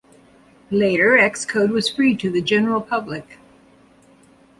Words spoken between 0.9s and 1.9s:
Xcode was